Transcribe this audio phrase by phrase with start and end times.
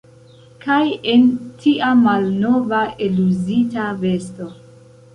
[0.63, 0.79] Kaj
[1.15, 1.27] en
[1.59, 4.53] tia malnova, eluzita vesto!